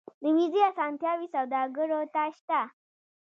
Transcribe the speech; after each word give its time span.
د 0.23 0.25
ویزې 0.35 0.61
اسانتیاوې 0.71 1.27
سوداګرو 1.35 1.99
ته 2.13 2.23
شته 2.37 2.59